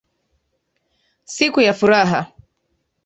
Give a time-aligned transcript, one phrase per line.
[1.33, 2.21] Siku ya furaha.